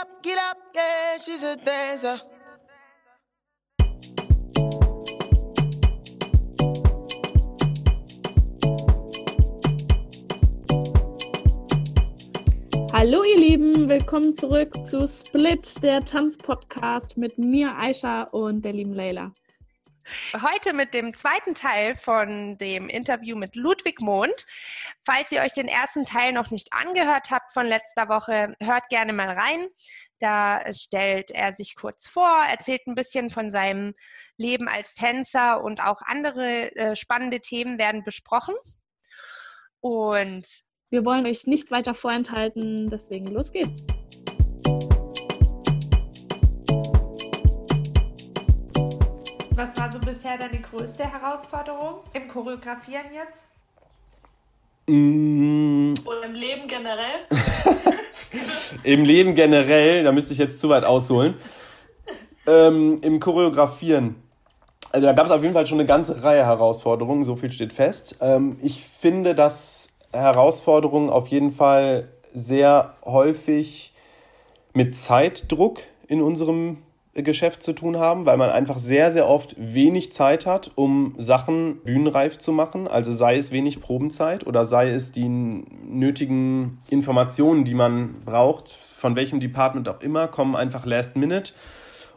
[0.00, 2.20] up, get up, yeah, she's a dancer.
[12.92, 18.94] Hallo ihr Lieben, willkommen zurück zu Split, der Tanzpodcast mit mir, Aisha und der lieben
[18.94, 19.32] Leila.
[20.42, 24.46] Heute mit dem zweiten Teil von dem Interview mit Ludwig Mond.
[25.04, 29.12] Falls ihr euch den ersten Teil noch nicht angehört habt von letzter Woche, hört gerne
[29.12, 29.68] mal rein.
[30.18, 33.94] Da stellt er sich kurz vor, erzählt ein bisschen von seinem
[34.36, 38.54] Leben als Tänzer und auch andere äh, spannende Themen werden besprochen.
[39.80, 40.46] Und
[40.90, 43.97] wir wollen euch nicht weiter vorenthalten, deswegen los geht's.
[49.58, 53.44] Was war so bisher deine größte Herausforderung im Choreografieren jetzt?
[54.86, 55.94] Mm.
[56.04, 57.26] Und im Leben generell?
[58.84, 61.34] Im Leben generell, da müsste ich jetzt zu weit ausholen.
[62.46, 64.22] Ähm, Im Choreografieren.
[64.92, 67.72] Also da gab es auf jeden Fall schon eine ganze Reihe Herausforderungen, so viel steht
[67.72, 68.14] fest.
[68.20, 73.92] Ähm, ich finde, dass Herausforderungen auf jeden Fall sehr häufig
[74.72, 76.78] mit Zeitdruck in unserem
[77.22, 81.80] Geschäft zu tun haben, weil man einfach sehr, sehr oft wenig Zeit hat, um Sachen
[81.82, 82.88] bühnenreif zu machen.
[82.88, 89.16] Also sei es wenig Probenzeit oder sei es die nötigen Informationen, die man braucht, von
[89.16, 91.52] welchem Department auch immer, kommen einfach last minute.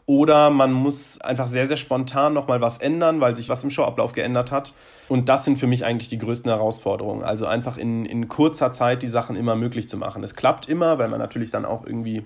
[0.05, 4.13] Oder man muss einfach sehr, sehr spontan nochmal was ändern, weil sich was im Showablauf
[4.13, 4.73] geändert hat.
[5.07, 7.23] Und das sind für mich eigentlich die größten Herausforderungen.
[7.23, 10.23] Also einfach in, in kurzer Zeit die Sachen immer möglich zu machen.
[10.23, 12.23] Es klappt immer, weil man natürlich dann auch irgendwie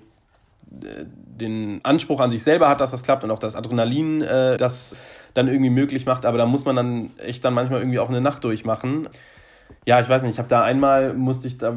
[0.68, 4.96] den Anspruch an sich selber hat, dass das klappt und auch das Adrenalin äh, das
[5.34, 6.26] dann irgendwie möglich macht.
[6.26, 9.08] Aber da muss man dann echt dann manchmal irgendwie auch eine Nacht durchmachen.
[9.84, 11.76] Ja, ich weiß nicht, ich habe da einmal, musste ich da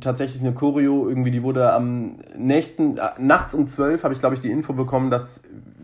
[0.00, 4.34] tatsächlich eine Choreo, irgendwie, die wurde am nächsten, äh, nachts um zwölf habe ich, glaube
[4.34, 5.42] ich, die Info bekommen, dass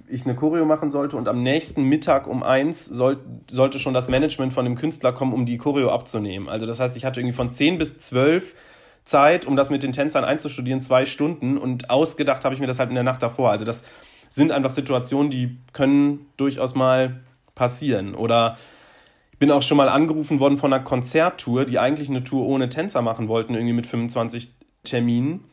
[0.08, 3.18] ich eine Choreo machen sollte und am nächsten Mittag um eins soll,
[3.51, 6.48] sollte schon das Management von dem Künstler kommen, um die Choreo abzunehmen.
[6.48, 8.55] Also das heißt, ich hatte irgendwie von zehn bis zwölf
[9.04, 12.78] Zeit, um das mit den Tänzern einzustudieren, zwei Stunden und ausgedacht habe ich mir das
[12.78, 13.50] halt in der Nacht davor.
[13.50, 13.84] Also das
[14.30, 17.20] sind einfach Situationen, die können durchaus mal
[17.54, 18.14] passieren.
[18.14, 18.58] Oder
[19.32, 22.68] ich bin auch schon mal angerufen worden von einer Konzerttour, die eigentlich eine Tour ohne
[22.68, 24.52] Tänzer machen wollten, irgendwie mit 25
[24.84, 25.44] Terminen.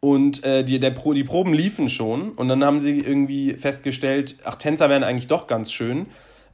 [0.00, 4.36] Und äh, die, der Pro, die Proben liefen schon und dann haben sie irgendwie festgestellt,
[4.44, 6.06] ach, Tänzer wären eigentlich doch ganz schön.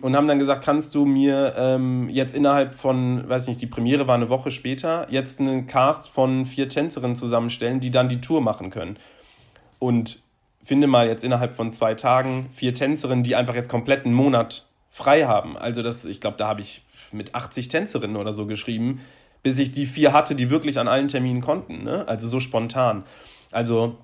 [0.02, 4.08] Und haben dann gesagt, kannst du mir ähm, jetzt innerhalb von, weiß nicht, die Premiere
[4.08, 8.40] war eine Woche später, jetzt einen Cast von vier Tänzerinnen zusammenstellen, die dann die Tour
[8.40, 8.98] machen können.
[9.78, 10.18] Und
[10.60, 14.66] finde mal jetzt innerhalb von zwei Tagen vier Tänzerinnen, die einfach jetzt komplett einen Monat
[14.90, 15.56] frei haben.
[15.56, 16.82] Also das, ich glaube, da habe ich
[17.12, 19.00] mit 80 Tänzerinnen oder so geschrieben,
[19.44, 21.84] bis ich die vier hatte, die wirklich an allen Terminen konnten.
[21.84, 22.06] Ne?
[22.08, 23.04] Also so spontan.
[23.52, 23.98] Also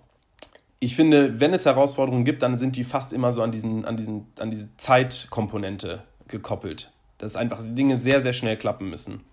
[0.81, 3.97] ich finde, wenn es Herausforderungen gibt, dann sind die fast immer so an, diesen, an,
[3.97, 6.93] diesen, an diese Zeitkomponente gekoppelt.
[7.19, 9.25] Dass einfach Dinge sehr, sehr schnell klappen müssen.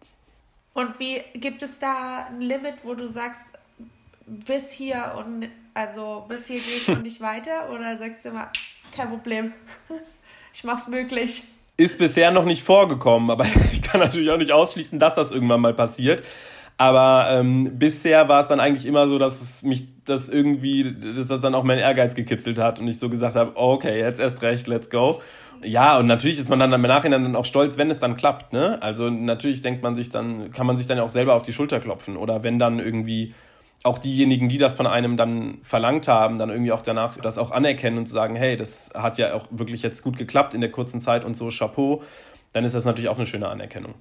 [0.74, 3.48] Und wie gibt es da ein Limit, wo du sagst,
[4.26, 7.70] bis hier und also bis hier gehe ich und nicht weiter?
[7.72, 8.50] Oder sagst du immer,
[8.92, 9.54] kein Problem,
[10.54, 11.44] ich mach's möglich?
[11.78, 15.62] Ist bisher noch nicht vorgekommen, aber ich kann natürlich auch nicht ausschließen, dass das irgendwann
[15.62, 16.24] mal passiert.
[16.78, 21.28] Aber ähm, bisher war es dann eigentlich immer so, dass es mich das irgendwie, dass
[21.28, 24.42] das dann auch mein Ehrgeiz gekitzelt hat und ich so gesagt habe, okay, jetzt erst
[24.42, 25.22] recht, let's go.
[25.64, 28.52] Ja, und natürlich ist man dann im Nachhinein dann auch stolz, wenn es dann klappt,
[28.52, 28.82] ne?
[28.82, 31.80] Also natürlich denkt man sich dann, kann man sich dann auch selber auf die Schulter
[31.80, 32.18] klopfen.
[32.18, 33.34] Oder wenn dann irgendwie
[33.84, 37.52] auch diejenigen, die das von einem dann verlangt haben, dann irgendwie auch danach das auch
[37.52, 41.00] anerkennen und sagen, hey, das hat ja auch wirklich jetzt gut geklappt in der kurzen
[41.00, 42.04] Zeit und so, Chapeau,
[42.52, 43.96] dann ist das natürlich auch eine schöne Anerkennung.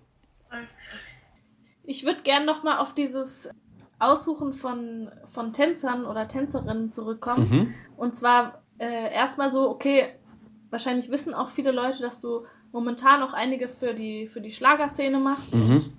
[1.85, 3.51] Ich würde gerne nochmal auf dieses
[3.99, 7.49] Aussuchen von, von Tänzern oder Tänzerinnen zurückkommen.
[7.51, 7.75] Mhm.
[7.97, 10.15] Und zwar äh, erstmal so, okay,
[10.71, 15.19] wahrscheinlich wissen auch viele Leute, dass du momentan auch einiges für die, für die Schlagerszene
[15.19, 15.55] machst.
[15.55, 15.93] Mhm.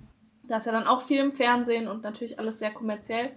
[0.44, 3.30] Da ist ja dann auch viel im Fernsehen und natürlich alles sehr kommerziell.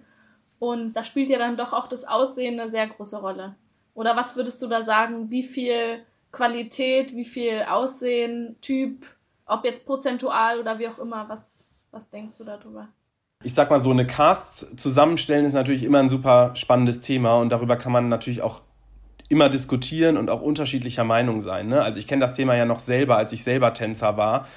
[0.59, 3.55] Und da spielt ja dann doch auch das Aussehen eine sehr große Rolle.
[3.93, 5.29] Oder was würdest du da sagen?
[5.31, 9.05] Wie viel Qualität, wie viel Aussehen, Typ,
[9.45, 12.89] ob jetzt prozentual oder wie auch immer, was, was denkst du darüber?
[13.43, 17.49] Ich sag mal so, eine Cast zusammenstellen ist natürlich immer ein super spannendes Thema und
[17.49, 18.61] darüber kann man natürlich auch
[19.29, 21.67] immer diskutieren und auch unterschiedlicher Meinung sein.
[21.67, 21.81] Ne?
[21.81, 24.47] Also ich kenne das Thema ja noch selber, als ich selber Tänzer war.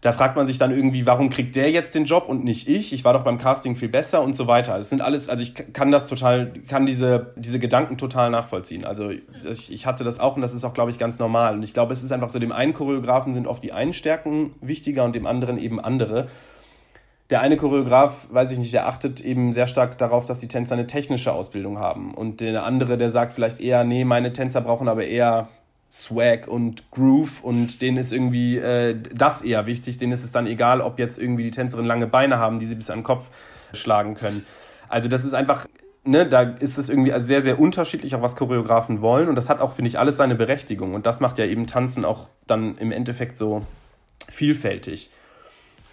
[0.00, 2.92] Da fragt man sich dann irgendwie, warum kriegt der jetzt den Job und nicht ich?
[2.92, 4.78] Ich war doch beim Casting viel besser und so weiter.
[4.78, 8.84] Es sind alles, also ich kann das total, kann diese, diese Gedanken total nachvollziehen.
[8.84, 11.54] Also ich, ich hatte das auch und das ist auch, glaube ich, ganz normal.
[11.54, 14.54] Und ich glaube, es ist einfach so, dem einen Choreografen sind oft die einen Stärken
[14.60, 16.28] wichtiger und dem anderen eben andere
[17.30, 20.74] der eine Choreograf, weiß ich nicht, der achtet eben sehr stark darauf, dass die Tänzer
[20.74, 22.14] eine technische Ausbildung haben.
[22.14, 25.48] Und der andere, der sagt vielleicht eher, nee, meine Tänzer brauchen aber eher
[25.90, 29.96] Swag und Groove und denen ist irgendwie äh, das eher wichtig.
[29.98, 32.74] Denen ist es dann egal, ob jetzt irgendwie die Tänzerin lange Beine haben, die sie
[32.74, 33.24] bis an den Kopf
[33.72, 34.44] schlagen können.
[34.88, 35.66] Also das ist einfach,
[36.04, 39.28] ne, da ist es irgendwie sehr, sehr unterschiedlich, auch was Choreografen wollen.
[39.28, 40.94] Und das hat auch, finde ich, alles seine Berechtigung.
[40.94, 43.62] Und das macht ja eben Tanzen auch dann im Endeffekt so
[44.28, 45.10] vielfältig.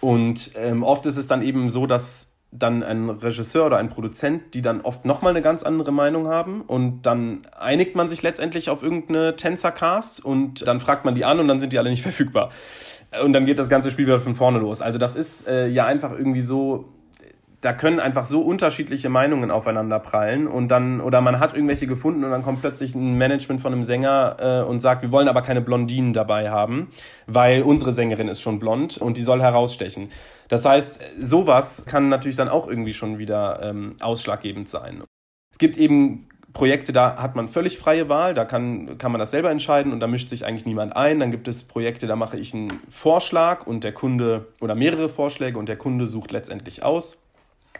[0.02, 4.52] Und ähm, oft ist es dann eben so, dass dann ein Regisseur oder ein Produzent,
[4.52, 8.68] die dann oft nochmal eine ganz andere Meinung haben und dann einigt man sich letztendlich
[8.68, 12.02] auf irgendeine Tänzercast und dann fragt man die an und dann sind die alle nicht
[12.10, 12.50] verfügbar.
[13.24, 14.82] Und dann geht das ganze Spiel wieder von vorne los.
[14.82, 16.88] Also das ist äh, ja einfach irgendwie so,
[17.62, 22.24] da können einfach so unterschiedliche Meinungen aufeinander prallen und dann, oder man hat irgendwelche gefunden
[22.24, 25.42] und dann kommt plötzlich ein Management von einem Sänger äh, und sagt, wir wollen aber
[25.42, 26.88] keine Blondinen dabei haben,
[27.28, 30.10] weil unsere Sängerin ist schon blond und die soll herausstechen.
[30.48, 35.04] Das heißt, sowas kann natürlich dann auch irgendwie schon wieder ähm, ausschlaggebend sein.
[35.52, 39.30] Es gibt eben Projekte, da hat man völlig freie Wahl, da kann, kann man das
[39.30, 41.20] selber entscheiden und da mischt sich eigentlich niemand ein.
[41.20, 45.60] Dann gibt es Projekte, da mache ich einen Vorschlag und der Kunde oder mehrere Vorschläge
[45.60, 47.21] und der Kunde sucht letztendlich aus.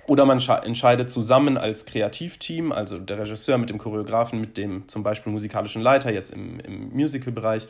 [0.06, 5.02] Oder man entscheidet zusammen als Kreativteam, also der Regisseur mit dem Choreografen, mit dem zum
[5.02, 7.68] Beispiel musikalischen Leiter, jetzt im, im Musical-Bereich.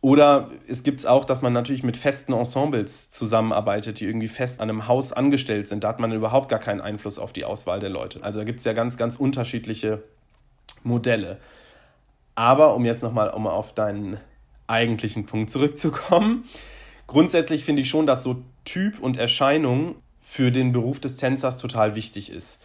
[0.00, 4.60] Oder es gibt es auch, dass man natürlich mit festen Ensembles zusammenarbeitet, die irgendwie fest
[4.60, 5.84] an einem Haus angestellt sind.
[5.84, 8.22] Da hat man überhaupt gar keinen Einfluss auf die Auswahl der Leute.
[8.22, 10.02] Also da gibt es ja ganz, ganz unterschiedliche
[10.82, 11.38] Modelle.
[12.34, 14.18] Aber um jetzt nochmal um auf deinen
[14.66, 16.44] eigentlichen Punkt zurückzukommen,
[17.06, 19.96] grundsätzlich finde ich schon, dass so Typ und Erscheinung
[20.28, 22.60] für den Beruf des Tänzers total wichtig ist.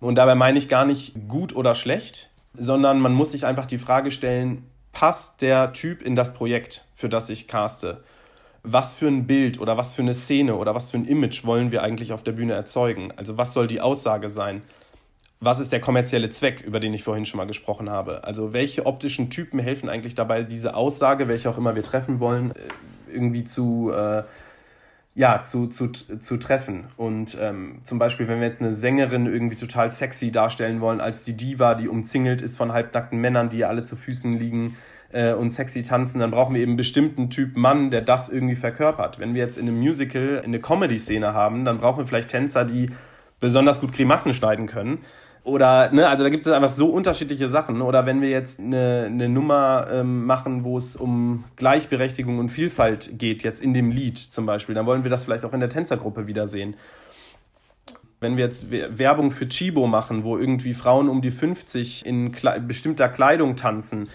[0.00, 3.78] Und dabei meine ich gar nicht gut oder schlecht, sondern man muss sich einfach die
[3.78, 8.02] Frage stellen, passt der Typ in das Projekt, für das ich caste?
[8.64, 11.70] Was für ein Bild oder was für eine Szene oder was für ein Image wollen
[11.70, 13.12] wir eigentlich auf der Bühne erzeugen?
[13.16, 14.62] Also was soll die Aussage sein?
[15.38, 18.24] Was ist der kommerzielle Zweck, über den ich vorhin schon mal gesprochen habe?
[18.24, 22.50] Also welche optischen Typen helfen eigentlich dabei, diese Aussage, welche auch immer wir treffen wollen,
[22.50, 24.24] äh, irgendwie zu, äh,
[25.14, 26.86] ja, zu, zu, zu treffen.
[26.96, 31.24] Und ähm, zum Beispiel, wenn wir jetzt eine Sängerin irgendwie total sexy darstellen wollen, als
[31.24, 34.76] die Diva, die umzingelt ist von halbnackten Männern, die alle zu Füßen liegen
[35.12, 38.56] äh, und sexy tanzen, dann brauchen wir eben einen bestimmten Typ Mann, der das irgendwie
[38.56, 39.20] verkörpert.
[39.20, 42.90] Wenn wir jetzt in einem Musical eine Comedy-Szene haben, dann brauchen wir vielleicht Tänzer, die
[43.38, 44.98] besonders gut Grimassen schneiden können
[45.44, 47.82] oder, ne, also da gibt es einfach so unterschiedliche Sachen.
[47.82, 53.18] Oder wenn wir jetzt eine, eine Nummer ähm, machen, wo es um Gleichberechtigung und Vielfalt
[53.18, 55.68] geht, jetzt in dem Lied zum Beispiel, dann wollen wir das vielleicht auch in der
[55.68, 56.76] Tänzergruppe wiedersehen.
[58.20, 62.58] Wenn wir jetzt Werbung für Chibo machen, wo irgendwie Frauen um die 50 in Kle
[62.60, 64.08] bestimmter Kleidung tanzen,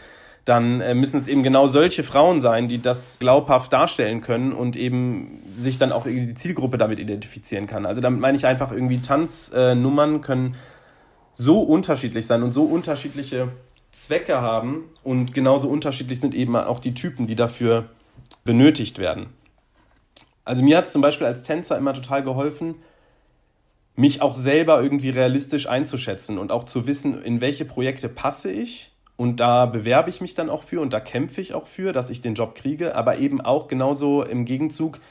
[0.45, 4.75] dann äh, müssen es eben genau solche Frauen sein, die das glaubhaft darstellen können und
[4.75, 7.85] eben sich dann auch die Zielgruppe damit identifizieren kann.
[7.85, 10.55] Also damit meine ich einfach irgendwie Tanznummern können
[11.33, 13.49] so unterschiedlich sein und so unterschiedliche
[13.91, 17.89] Zwecke haben und genauso unterschiedlich sind eben auch die Typen, die dafür
[18.43, 19.27] benötigt werden.
[20.45, 22.75] Also mir hat es zum Beispiel als Tänzer immer total geholfen,
[23.95, 28.91] mich auch selber irgendwie realistisch einzuschätzen und auch zu wissen, in welche Projekte passe ich.
[29.17, 32.09] Und da bewerbe ich mich dann auch für und da kämpfe ich auch für, dass
[32.09, 35.01] ich den Job kriege, aber eben auch genauso im Gegenzug,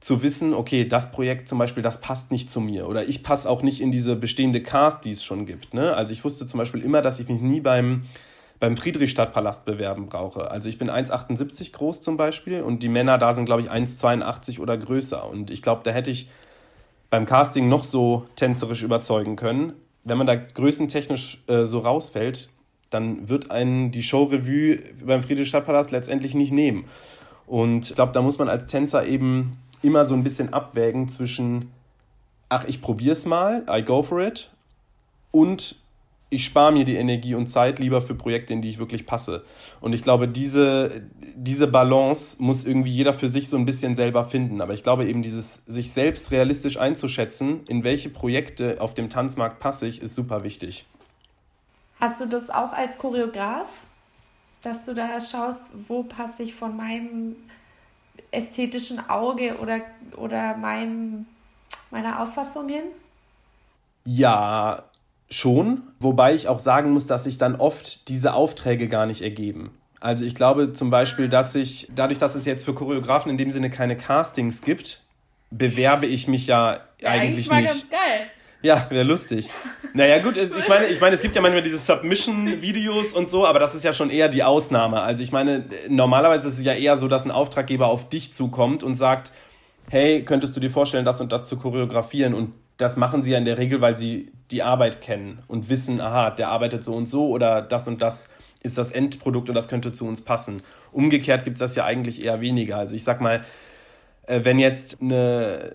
[0.00, 3.50] zu wissen, okay, das Projekt zum Beispiel, das passt nicht zu mir oder ich passe
[3.50, 5.74] auch nicht in diese bestehende Cast, die es schon gibt.
[5.74, 5.94] Ne?
[5.94, 8.04] Also ich wusste zum Beispiel immer, dass ich mich nie beim,
[8.60, 10.50] beim Friedrichstadtpalast bewerben brauche.
[10.50, 14.60] Also ich bin 1,78 groß zum Beispiel und die Männer da sind, glaube ich, 1,82
[14.60, 15.28] oder größer.
[15.28, 16.30] Und ich glaube, da hätte ich
[17.10, 19.72] beim Casting noch so tänzerisch überzeugen können.
[20.04, 22.50] Wenn man da größentechnisch äh, so rausfällt,
[22.90, 26.84] dann wird einen die Show-Revue beim Friedrichstadtpalast letztendlich nicht nehmen.
[27.46, 31.70] Und ich glaube, da muss man als Tänzer eben immer so ein bisschen abwägen zwischen,
[32.48, 34.50] ach, ich probier's mal, I go for it,
[35.30, 35.76] und
[36.30, 39.44] ich spare mir die Energie und Zeit lieber für Projekte, in die ich wirklich passe.
[39.80, 41.02] Und ich glaube, diese,
[41.34, 44.60] diese Balance muss irgendwie jeder für sich so ein bisschen selber finden.
[44.60, 49.58] Aber ich glaube eben, dieses sich selbst realistisch einzuschätzen, in welche Projekte auf dem Tanzmarkt
[49.58, 50.84] passe ich, ist super wichtig.
[51.98, 53.68] Hast du das auch als Choreograf,
[54.62, 57.36] dass du da schaust, wo passe ich von meinem
[58.30, 59.80] ästhetischen Auge oder,
[60.16, 61.26] oder meinem,
[61.90, 62.84] meiner Auffassung hin?
[64.04, 64.84] Ja,
[65.30, 65.82] schon.
[66.00, 69.70] Wobei ich auch sagen muss, dass sich dann oft diese Aufträge gar nicht ergeben.
[70.00, 73.50] Also ich glaube zum Beispiel, dass ich, dadurch, dass es jetzt für Choreografen in dem
[73.50, 75.02] Sinne keine Castings gibt,
[75.50, 77.90] bewerbe ich mich ja, ja eigentlich, eigentlich mal nicht.
[77.90, 78.30] ganz geil.
[78.60, 79.48] Ja, wäre lustig.
[79.94, 83.60] Naja, gut, ich meine, ich meine, es gibt ja manchmal diese Submission-Videos und so, aber
[83.60, 85.00] das ist ja schon eher die Ausnahme.
[85.02, 88.82] Also ich meine, normalerweise ist es ja eher so, dass ein Auftraggeber auf dich zukommt
[88.82, 89.32] und sagt,
[89.90, 92.34] hey, könntest du dir vorstellen, das und das zu choreografieren?
[92.34, 96.00] Und das machen sie ja in der Regel, weil sie die Arbeit kennen und wissen,
[96.00, 98.28] aha, der arbeitet so und so oder das und das
[98.62, 100.62] ist das Endprodukt und das könnte zu uns passen.
[100.90, 102.76] Umgekehrt gibt es das ja eigentlich eher weniger.
[102.76, 103.44] Also ich sag mal,
[104.26, 105.72] äh, wenn jetzt eine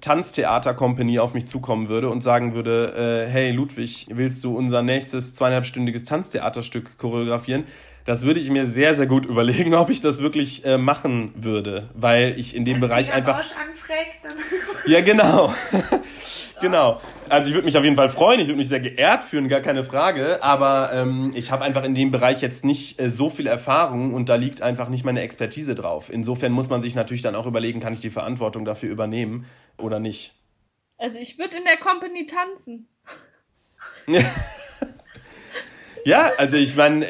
[0.00, 5.34] Tanztheater-Company auf mich zukommen würde und sagen würde, äh, hey Ludwig, willst du unser nächstes
[5.34, 7.64] zweieinhalbstündiges Tanztheaterstück choreografieren?
[8.04, 11.90] Das würde ich mir sehr, sehr gut überlegen, ob ich das wirklich äh, machen würde,
[11.94, 13.38] weil ich in dem Wenn Bereich einfach.
[13.38, 14.32] Anfragt, dann
[14.86, 15.52] ja, genau.
[16.60, 17.00] genau.
[17.28, 19.60] Also ich würde mich auf jeden Fall freuen, ich würde mich sehr geehrt fühlen, gar
[19.60, 23.46] keine Frage, aber ähm, ich habe einfach in dem Bereich jetzt nicht äh, so viel
[23.46, 26.10] Erfahrung und da liegt einfach nicht meine Expertise drauf.
[26.12, 29.46] Insofern muss man sich natürlich dann auch überlegen, kann ich die Verantwortung dafür übernehmen
[29.80, 30.34] oder nicht.
[30.98, 32.88] Also ich würde in der Company tanzen.
[36.04, 37.06] ja, also ich meine,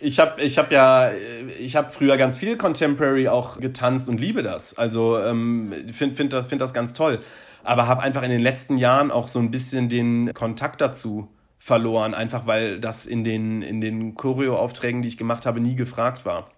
[0.00, 1.12] ich habe ich hab ja,
[1.58, 4.76] ich habe früher ganz viel Contemporary auch getanzt und liebe das.
[4.78, 7.22] Also ähm, finde find das, find das ganz toll
[7.64, 12.14] aber habe einfach in den letzten Jahren auch so ein bisschen den Kontakt dazu verloren,
[12.14, 16.50] einfach weil das in den, in den Choreo-Aufträgen, die ich gemacht habe, nie gefragt war.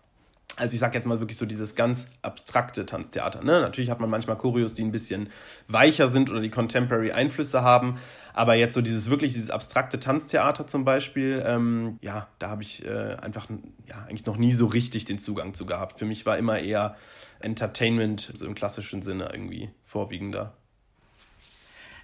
[0.57, 3.43] Also ich sag jetzt mal wirklich so dieses ganz abstrakte Tanztheater.
[3.43, 3.61] Ne?
[3.61, 5.31] Natürlich hat man manchmal Choreos, die ein bisschen
[5.67, 7.99] weicher sind oder die Contemporary Einflüsse haben,
[8.35, 12.85] aber jetzt so dieses wirklich dieses abstrakte Tanztheater zum Beispiel, ähm, ja, da habe ich
[12.85, 13.49] äh, einfach
[13.89, 15.99] ja eigentlich noch nie so richtig den Zugang zu gehabt.
[15.99, 16.97] Für mich war immer eher
[17.41, 20.55] Entertainment so im klassischen Sinne irgendwie vorwiegender.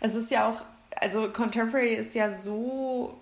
[0.01, 0.63] Es ist ja auch,
[0.97, 3.21] also Contemporary ist ja so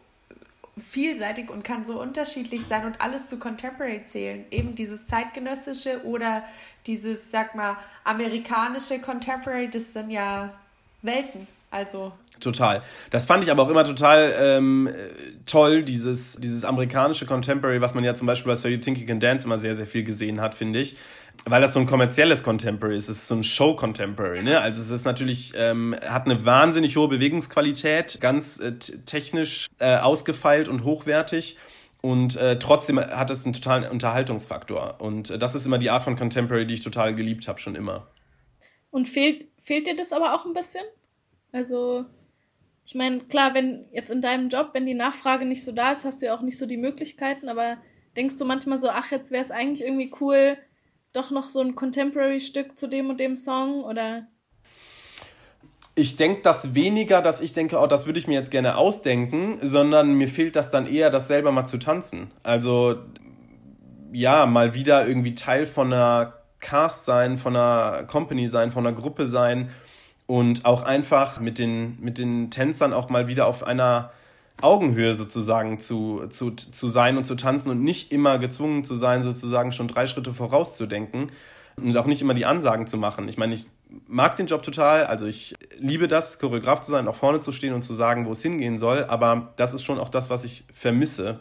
[0.81, 4.45] vielseitig und kann so unterschiedlich sein und alles zu Contemporary zählen.
[4.51, 6.45] Eben dieses zeitgenössische oder
[6.87, 10.53] dieses, sag mal, amerikanische Contemporary, das sind ja
[11.03, 11.47] Welten.
[11.71, 12.13] Also.
[12.41, 12.83] Total.
[13.11, 14.89] Das fand ich aber auch immer total ähm,
[15.45, 19.07] toll, dieses, dieses amerikanische Contemporary, was man ja zum Beispiel bei So You Think You
[19.07, 20.97] Can Dance immer sehr, sehr viel gesehen hat, finde ich
[21.45, 24.61] weil das so ein kommerzielles Contemporary ist, es ist so ein Show-Contemporary, ne?
[24.61, 30.69] Also es ist natürlich, ähm, hat eine wahnsinnig hohe Bewegungsqualität, ganz äh, technisch äh, ausgefeilt
[30.69, 31.57] und hochwertig.
[32.01, 35.01] Und äh, trotzdem hat es einen totalen Unterhaltungsfaktor.
[35.01, 37.75] Und äh, das ist immer die Art von Contemporary, die ich total geliebt habe, schon
[37.75, 38.07] immer.
[38.91, 40.85] Und fehlt, fehlt dir das aber auch ein bisschen?
[41.53, 42.05] Also,
[42.85, 46.05] ich meine, klar, wenn jetzt in deinem Job, wenn die Nachfrage nicht so da ist,
[46.05, 47.79] hast du ja auch nicht so die Möglichkeiten, aber
[48.17, 50.57] denkst du manchmal so, ach, jetzt wäre es eigentlich irgendwie cool,
[51.13, 54.27] doch noch so ein Contemporary-Stück zu dem und dem Song oder?
[55.95, 59.59] Ich denke das weniger, dass ich denke, oh, das würde ich mir jetzt gerne ausdenken,
[59.63, 62.31] sondern mir fehlt das dann eher, das selber mal zu tanzen.
[62.45, 62.97] Also
[64.13, 68.97] ja, mal wieder irgendwie Teil von einer Cast sein, von einer Company sein, von einer
[68.97, 69.71] Gruppe sein
[70.27, 74.13] und auch einfach mit den, mit den Tänzern auch mal wieder auf einer
[74.61, 79.23] Augenhöhe sozusagen zu, zu, zu sein und zu tanzen und nicht immer gezwungen zu sein,
[79.23, 81.31] sozusagen schon drei Schritte vorauszudenken
[81.77, 83.29] und auch nicht immer die Ansagen zu machen.
[83.29, 83.67] Ich meine, ich
[84.07, 87.73] mag den Job total, also ich liebe das, Choreograf zu sein, auch vorne zu stehen
[87.73, 90.65] und zu sagen, wo es hingehen soll, aber das ist schon auch das, was ich
[90.75, 91.41] vermisse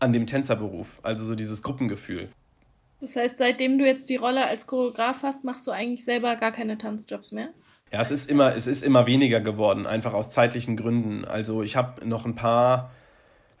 [0.00, 2.28] an dem Tänzerberuf, also so dieses Gruppengefühl.
[3.00, 6.52] Das heißt, seitdem du jetzt die Rolle als Choreograf hast, machst du eigentlich selber gar
[6.52, 7.50] keine Tanzjobs mehr?
[7.92, 11.24] Ja, es ist immer, es ist immer weniger geworden, einfach aus zeitlichen Gründen.
[11.24, 12.90] Also ich habe noch ein paar,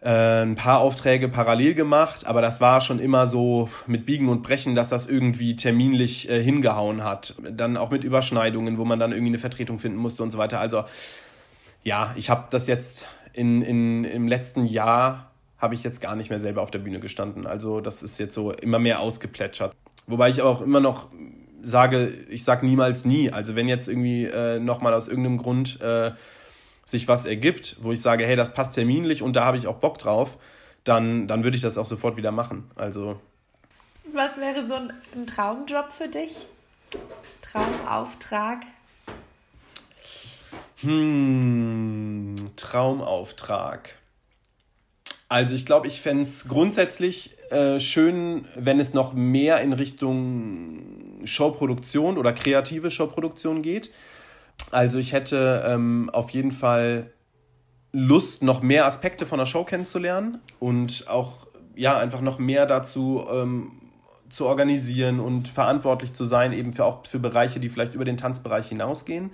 [0.02, 4.42] äh, ein paar Aufträge parallel gemacht, aber das war schon immer so mit Biegen und
[4.42, 7.36] Brechen, dass das irgendwie terminlich äh, hingehauen hat.
[7.50, 10.60] Dann auch mit Überschneidungen, wo man dann irgendwie eine Vertretung finden musste und so weiter.
[10.60, 10.84] Also
[11.82, 16.30] ja, ich habe das jetzt in, in, im letzten Jahr habe ich jetzt gar nicht
[16.30, 17.46] mehr selber auf der Bühne gestanden.
[17.46, 19.74] Also das ist jetzt so immer mehr ausgeplätschert.
[20.06, 21.08] Wobei ich auch immer noch
[21.62, 23.30] sage, ich sage niemals nie.
[23.30, 26.12] Also wenn jetzt irgendwie äh, nochmal aus irgendeinem Grund äh,
[26.84, 29.76] sich was ergibt, wo ich sage, hey, das passt terminlich und da habe ich auch
[29.76, 30.38] Bock drauf,
[30.84, 32.70] dann, dann würde ich das auch sofort wieder machen.
[32.76, 33.20] Also.
[34.12, 36.46] Was wäre so ein, ein Traumjob für dich?
[37.42, 38.62] Traumauftrag?
[40.80, 43.96] Hm, Traumauftrag.
[45.28, 51.20] Also ich glaube, ich fände es grundsätzlich äh, schön, wenn es noch mehr in Richtung
[51.24, 53.90] Showproduktion oder kreative Showproduktion geht.
[54.70, 57.12] Also ich hätte ähm, auf jeden Fall
[57.92, 63.24] Lust, noch mehr Aspekte von der Show kennenzulernen und auch ja einfach noch mehr dazu
[63.32, 63.72] ähm,
[64.28, 68.18] zu organisieren und verantwortlich zu sein, eben für auch für Bereiche, die vielleicht über den
[68.18, 69.30] Tanzbereich hinausgehen.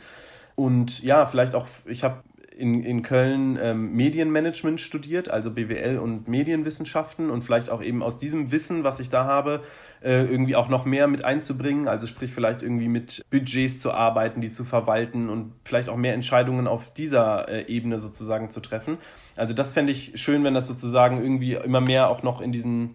[0.55, 2.23] Und ja, vielleicht auch, ich habe
[2.57, 8.19] in, in Köln ähm, Medienmanagement studiert, also BWL und Medienwissenschaften und vielleicht auch eben aus
[8.19, 9.63] diesem Wissen, was ich da habe,
[10.03, 14.41] äh, irgendwie auch noch mehr mit einzubringen, also sprich vielleicht irgendwie mit Budgets zu arbeiten,
[14.41, 18.99] die zu verwalten und vielleicht auch mehr Entscheidungen auf dieser äh, Ebene sozusagen zu treffen.
[19.37, 22.95] Also das fände ich schön, wenn das sozusagen irgendwie immer mehr auch noch in diesen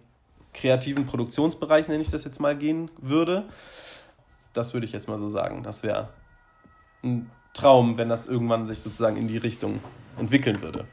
[0.54, 3.44] kreativen Produktionsbereich, nenne ich das jetzt mal, gehen würde.
[4.52, 5.62] das würde ich jetzt mal so sagen.
[5.62, 6.08] Das wäre
[7.02, 9.80] ein Traum, wenn das irgendwann sich sozusagen in die Richtung
[10.18, 10.86] entwickeln würde.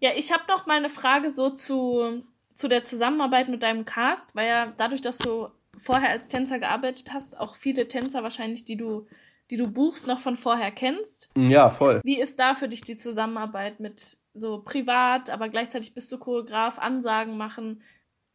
[0.00, 2.22] Ja, ich habe noch mal eine Frage so zu,
[2.54, 5.48] zu der Zusammenarbeit mit deinem Cast, weil ja dadurch, dass du
[5.78, 9.06] vorher als Tänzer gearbeitet hast, auch viele Tänzer wahrscheinlich, die du,
[9.50, 11.28] die du buchst, noch von vorher kennst.
[11.36, 12.00] Ja, voll.
[12.04, 16.78] Wie ist da für dich die Zusammenarbeit mit so privat, aber gleichzeitig bist du Choreograf,
[16.78, 17.82] Ansagen machen?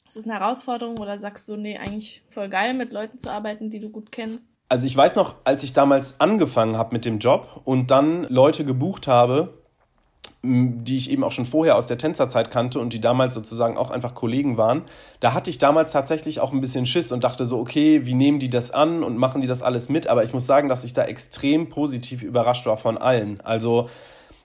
[0.06, 3.70] Ist das eine Herausforderung oder sagst du, nee, eigentlich voll geil, mit Leuten zu arbeiten,
[3.70, 4.60] die du gut kennst?
[4.68, 8.66] Also ich weiß noch, als ich damals angefangen habe mit dem Job und dann Leute
[8.66, 9.54] gebucht habe,
[10.44, 13.92] die ich eben auch schon vorher aus der Tänzerzeit kannte und die damals sozusagen auch
[13.92, 14.84] einfach Kollegen waren,
[15.20, 18.40] da hatte ich damals tatsächlich auch ein bisschen Schiss und dachte so, okay, wie nehmen
[18.40, 20.08] die das an und machen die das alles mit?
[20.08, 23.40] Aber ich muss sagen, dass ich da extrem positiv überrascht war von allen.
[23.42, 23.90] Also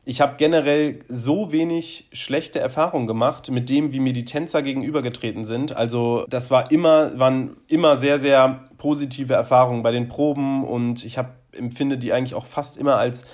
[0.09, 5.45] ich habe generell so wenig schlechte Erfahrungen gemacht mit dem, wie mir die Tänzer gegenübergetreten
[5.45, 5.77] sind.
[5.77, 11.19] Also das war immer, waren immer sehr, sehr positive Erfahrungen bei den Proben und ich
[11.19, 13.27] hab, empfinde die eigentlich auch fast immer als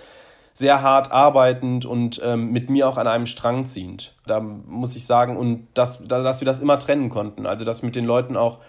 [0.55, 4.15] sehr hart arbeitend und ähm, mit mir auch an einem Strang ziehend.
[4.27, 7.45] Da muss ich sagen, und dass, dass wir das immer trennen konnten.
[7.45, 8.61] Also, dass mit den Leuten auch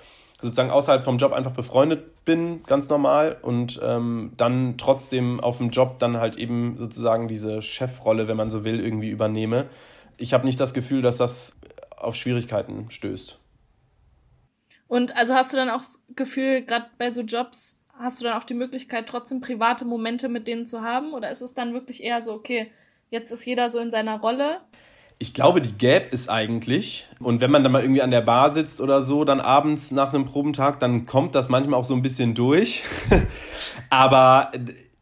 [0.44, 5.70] sozusagen außerhalb vom Job einfach befreundet bin, ganz normal, und ähm, dann trotzdem auf dem
[5.70, 9.66] Job dann halt eben sozusagen diese Chefrolle, wenn man so will, irgendwie übernehme.
[10.18, 11.58] Ich habe nicht das Gefühl, dass das
[11.96, 13.40] auf Schwierigkeiten stößt.
[14.88, 18.38] Und also hast du dann auch das Gefühl, gerade bei so Jobs, hast du dann
[18.38, 21.14] auch die Möglichkeit, trotzdem private Momente mit denen zu haben?
[21.14, 22.70] Oder ist es dann wirklich eher so, okay,
[23.10, 24.60] jetzt ist jeder so in seiner Rolle?
[25.20, 27.08] Ich glaube, die gäbe es eigentlich.
[27.20, 30.14] Und wenn man dann mal irgendwie an der Bar sitzt oder so, dann abends nach
[30.14, 32.84] einem Probentag, dann kommt das manchmal auch so ein bisschen durch.
[33.90, 34.52] Aber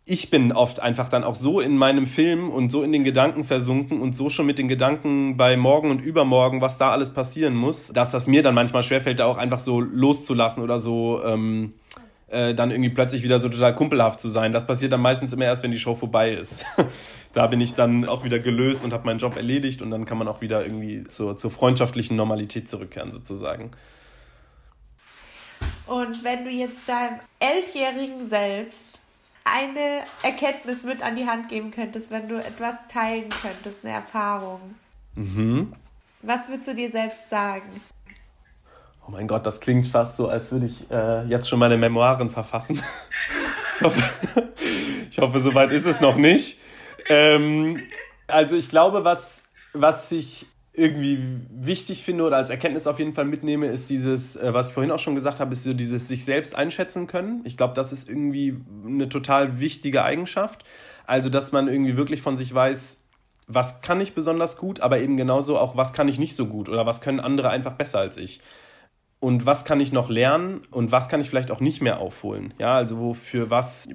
[0.05, 3.43] ich bin oft einfach dann auch so in meinem Film und so in den Gedanken
[3.43, 7.55] versunken und so schon mit den Gedanken bei morgen und übermorgen, was da alles passieren
[7.55, 11.73] muss, dass das mir dann manchmal schwerfällt, da auch einfach so loszulassen oder so ähm,
[12.31, 14.51] äh, dann irgendwie plötzlich wieder so total kumpelhaft zu sein.
[14.51, 16.65] Das passiert dann meistens immer erst, wenn die Show vorbei ist.
[17.33, 20.17] da bin ich dann auch wieder gelöst und habe meinen Job erledigt und dann kann
[20.17, 23.71] man auch wieder irgendwie zur, zur freundschaftlichen Normalität zurückkehren sozusagen.
[25.85, 29.01] Und wenn du jetzt deinem elfjährigen Selbst
[29.43, 34.75] eine Erkenntnis mit an die Hand geben könntest, wenn du etwas teilen könntest, eine Erfahrung,
[35.15, 35.73] mhm.
[36.21, 37.69] was würdest du dir selbst sagen?
[39.07, 42.29] Oh mein Gott, das klingt fast so, als würde ich äh, jetzt schon meine Memoiren
[42.29, 42.75] verfassen.
[43.75, 44.03] ich, hoffe,
[45.09, 46.59] ich hoffe, soweit ist es noch nicht.
[47.09, 47.81] Ähm,
[48.27, 53.25] also ich glaube, was, was ich irgendwie wichtig finde oder als Erkenntnis auf jeden Fall
[53.25, 56.23] mitnehme, ist dieses, äh, was ich vorhin auch schon gesagt habe, ist so dieses sich
[56.23, 57.41] selbst einschätzen können.
[57.43, 60.63] Ich glaube, das ist irgendwie eine total wichtige Eigenschaft.
[61.05, 63.03] Also, dass man irgendwie wirklich von sich weiß,
[63.47, 66.69] was kann ich besonders gut, aber eben genauso auch, was kann ich nicht so gut
[66.69, 68.39] oder was können andere einfach besser als ich
[69.21, 72.55] und was kann ich noch lernen und was kann ich vielleicht auch nicht mehr aufholen.
[72.57, 73.87] Ja, also wofür was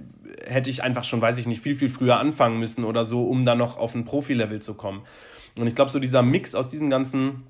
[0.45, 3.45] hätte ich einfach schon, weiß ich nicht, viel, viel früher anfangen müssen oder so, um
[3.45, 5.03] dann noch auf ein Profi-Level zu kommen.
[5.59, 7.43] Und ich glaube, so dieser Mix aus diesen ganzen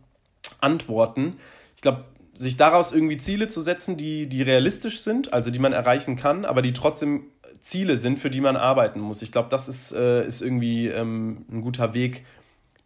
[0.58, 1.36] Antworten,
[1.74, 5.74] ich glaube, sich daraus irgendwie Ziele zu setzen, die, die realistisch sind, also die man
[5.74, 7.24] erreichen kann, aber die trotzdem
[7.60, 9.20] Ziele sind, für die man arbeiten muss.
[9.20, 12.24] Ich glaube, das ist, äh, ist irgendwie ähm, ein guter Weg,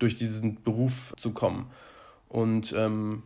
[0.00, 1.70] durch diesen Beruf zu kommen.
[2.28, 3.22] Und ähm,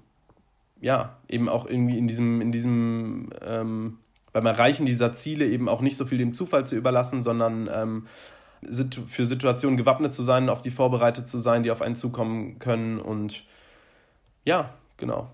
[0.84, 4.00] ja, eben auch irgendwie in diesem, in diesem, ähm,
[4.34, 8.06] beim Erreichen dieser Ziele eben auch nicht so viel dem Zufall zu überlassen, sondern ähm,
[9.06, 12.98] für Situationen gewappnet zu sein, auf die vorbereitet zu sein, die auf einen zukommen können
[12.98, 13.44] und
[14.44, 15.30] ja, genau.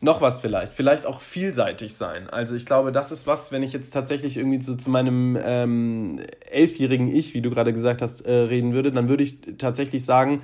[0.00, 2.28] Noch was vielleicht, vielleicht auch vielseitig sein.
[2.28, 6.20] Also ich glaube, das ist was, wenn ich jetzt tatsächlich irgendwie zu, zu meinem ähm,
[6.50, 10.42] elfjährigen Ich, wie du gerade gesagt hast, äh, reden würde, dann würde ich tatsächlich sagen,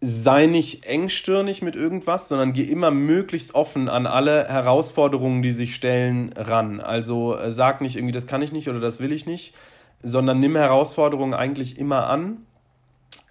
[0.00, 5.74] sei nicht engstirnig mit irgendwas, sondern geh immer möglichst offen an alle Herausforderungen, die sich
[5.74, 6.80] stellen, ran.
[6.80, 9.54] Also äh, sag nicht irgendwie, das kann ich nicht oder das will ich nicht,
[10.02, 12.46] sondern nimm Herausforderungen eigentlich immer an.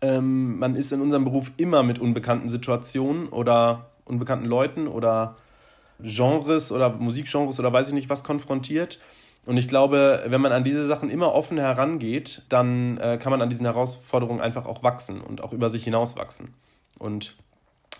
[0.01, 5.37] Ähm, man ist in unserem Beruf immer mit unbekannten Situationen oder unbekannten Leuten oder
[5.99, 8.99] Genres oder Musikgenres oder weiß ich nicht was konfrontiert.
[9.49, 13.41] Und ich glaube, wenn man an diese Sachen immer offen herangeht, dann äh, kann man
[13.41, 16.53] an diesen Herausforderungen einfach auch wachsen und auch über sich hinaus wachsen.
[16.99, 17.35] Und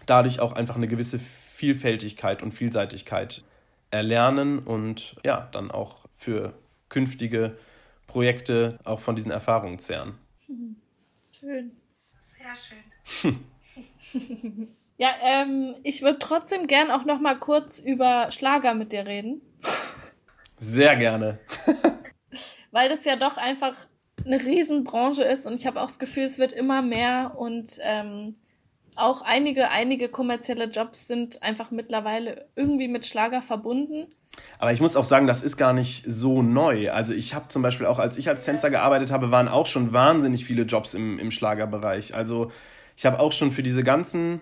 [0.06, 3.44] dadurch auch einfach eine gewisse Vielfältigkeit und Vielseitigkeit
[3.90, 6.54] erlernen und ja, dann auch für
[6.88, 7.58] künftige
[8.06, 10.20] Projekte auch von diesen Erfahrungen zehren.
[11.40, 11.72] Schön.
[12.20, 12.54] Sehr
[13.24, 13.40] schön.
[15.00, 19.42] ja, ähm, ich würde trotzdem gern auch noch mal kurz über Schlager mit dir reden.
[20.60, 21.40] Sehr gerne.
[22.72, 23.76] Weil das ja doch einfach
[24.26, 28.36] eine Riesenbranche ist und ich habe auch das Gefühl, es wird immer mehr und ähm,
[28.96, 34.08] auch einige, einige kommerzielle Jobs sind einfach mittlerweile irgendwie mit Schlager verbunden.
[34.58, 36.92] Aber ich muss auch sagen, das ist gar nicht so neu.
[36.92, 39.94] Also ich habe zum Beispiel auch, als ich als Tänzer gearbeitet habe, waren auch schon
[39.94, 42.14] wahnsinnig viele Jobs im, im Schlagerbereich.
[42.14, 42.52] Also
[42.96, 44.42] ich habe auch schon für diese ganzen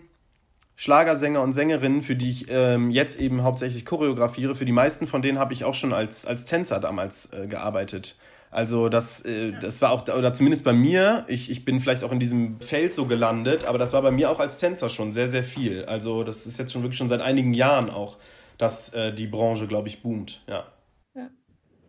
[0.79, 5.23] Schlagersänger und Sängerinnen, für die ich ähm, jetzt eben hauptsächlich choreografiere, für die meisten von
[5.23, 8.15] denen habe ich auch schon als, als Tänzer damals äh, gearbeitet.
[8.51, 12.11] Also das, äh, das war auch, oder zumindest bei mir, ich, ich bin vielleicht auch
[12.11, 15.27] in diesem Feld so gelandet, aber das war bei mir auch als Tänzer schon sehr,
[15.27, 15.83] sehr viel.
[15.85, 18.17] Also das ist jetzt schon wirklich schon seit einigen Jahren auch,
[18.59, 20.63] dass äh, die Branche, glaube ich, boomt, ja.
[21.15, 21.27] ja.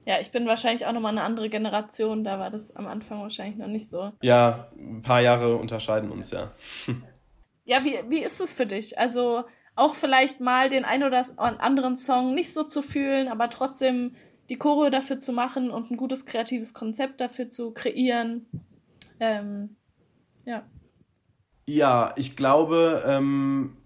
[0.07, 3.59] Ja, ich bin wahrscheinlich auch nochmal eine andere Generation, da war das am Anfang wahrscheinlich
[3.59, 4.13] noch nicht so.
[4.23, 6.53] Ja, ein paar Jahre unterscheiden uns, ja.
[7.69, 8.99] ja, wie, wie ist es für dich?
[8.99, 9.45] Also
[9.77, 14.17] auch vielleicht mal den ein oder anderen Song nicht so zu fühlen, aber trotzdem
[14.49, 18.47] die Choreo dafür zu machen und ein gutes kreatives Konzept dafür zu kreieren.
[19.21, 19.77] Ähm,
[20.47, 20.63] ja.
[21.67, 23.77] Ja, ich glaube, ähm,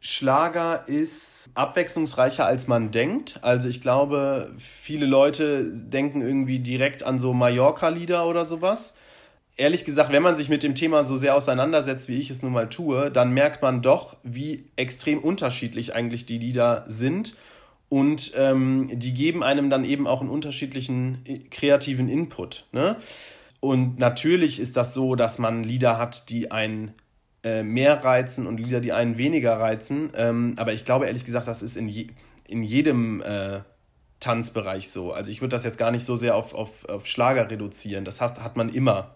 [0.00, 3.38] Schlager ist abwechslungsreicher, als man denkt.
[3.42, 8.97] Also ich glaube, viele Leute denken irgendwie direkt an so Mallorca-Lieder oder sowas
[9.58, 12.52] ehrlich gesagt, wenn man sich mit dem Thema so sehr auseinandersetzt, wie ich es nun
[12.52, 17.36] mal tue, dann merkt man doch, wie extrem unterschiedlich eigentlich die Lieder sind.
[17.90, 22.66] Und ähm, die geben einem dann eben auch einen unterschiedlichen äh, kreativen Input.
[22.72, 22.96] Ne?
[23.60, 26.92] Und natürlich ist das so, dass man Lieder hat, die einen
[27.42, 30.10] äh, mehr reizen und Lieder, die einen weniger reizen.
[30.14, 32.08] Ähm, aber ich glaube ehrlich gesagt, das ist in, je,
[32.46, 33.60] in jedem äh,
[34.20, 35.12] Tanzbereich so.
[35.12, 38.04] Also ich würde das jetzt gar nicht so sehr auf, auf, auf Schlager reduzieren.
[38.04, 39.14] Das heißt, hat man immer.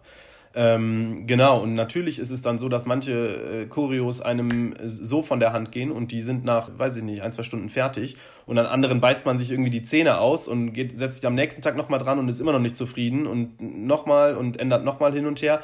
[0.54, 5.40] Ähm, genau, und natürlich ist es dann so, dass manche äh, Choreos einem so von
[5.40, 8.16] der Hand gehen und die sind nach, weiß ich nicht, ein, zwei Stunden fertig.
[8.44, 11.34] Und an anderen beißt man sich irgendwie die Zähne aus und geht, setzt sich am
[11.34, 15.12] nächsten Tag nochmal dran und ist immer noch nicht zufrieden und nochmal und ändert nochmal
[15.12, 15.62] hin und her,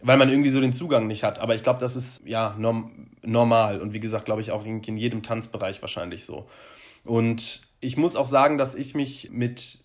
[0.00, 1.38] weil man irgendwie so den Zugang nicht hat.
[1.38, 2.90] Aber ich glaube, das ist ja norm
[3.22, 6.46] normal und wie gesagt, glaube ich auch in jedem Tanzbereich wahrscheinlich so.
[7.04, 9.83] Und ich muss auch sagen, dass ich mich mit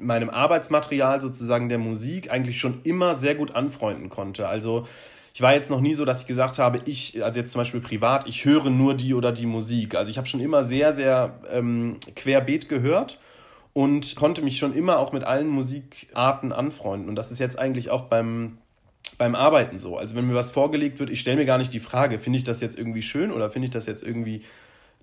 [0.00, 4.48] meinem Arbeitsmaterial sozusagen der Musik eigentlich schon immer sehr gut anfreunden konnte.
[4.48, 4.86] Also
[5.34, 7.80] ich war jetzt noch nie so, dass ich gesagt habe, ich, also jetzt zum Beispiel
[7.80, 9.94] privat, ich höre nur die oder die Musik.
[9.94, 13.20] Also ich habe schon immer sehr, sehr ähm, querbeet gehört
[13.72, 17.08] und konnte mich schon immer auch mit allen Musikarten anfreunden.
[17.08, 18.58] Und das ist jetzt eigentlich auch beim,
[19.16, 19.96] beim Arbeiten so.
[19.96, 22.44] Also wenn mir was vorgelegt wird, ich stelle mir gar nicht die Frage, finde ich
[22.44, 24.42] das jetzt irgendwie schön oder finde ich das jetzt irgendwie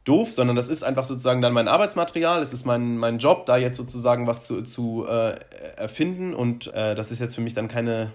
[0.05, 3.57] doof, sondern das ist einfach sozusagen dann mein Arbeitsmaterial, es ist mein, mein Job, da
[3.57, 5.39] jetzt sozusagen was zu, zu äh,
[5.75, 8.13] erfinden und äh, das ist jetzt für mich dann keine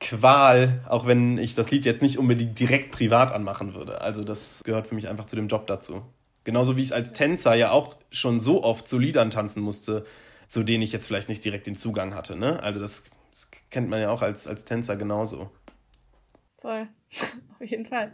[0.00, 4.00] Qual, auch wenn ich das Lied jetzt nicht unbedingt direkt privat anmachen würde.
[4.00, 6.02] Also das gehört für mich einfach zu dem Job dazu.
[6.42, 10.04] Genauso wie ich als Tänzer ja auch schon so oft zu Liedern tanzen musste,
[10.48, 12.34] zu denen ich jetzt vielleicht nicht direkt den Zugang hatte.
[12.36, 12.60] Ne?
[12.60, 15.52] Also das, das kennt man ja auch als, als Tänzer genauso.
[16.58, 16.88] Voll,
[17.60, 18.12] auf jeden Fall.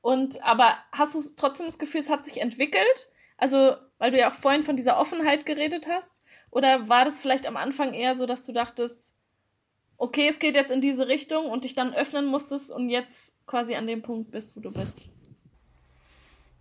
[0.00, 3.10] Und aber hast du trotzdem das Gefühl, es hat sich entwickelt?
[3.36, 6.22] Also, weil du ja auch vorhin von dieser Offenheit geredet hast?
[6.50, 9.16] Oder war das vielleicht am Anfang eher so, dass du dachtest,
[9.96, 13.74] okay, es geht jetzt in diese Richtung und dich dann öffnen musstest und jetzt quasi
[13.74, 15.02] an dem Punkt bist, wo du bist?